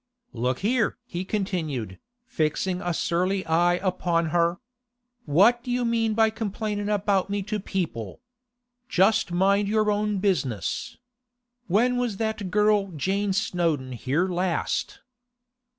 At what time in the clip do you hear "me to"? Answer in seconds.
7.29-7.59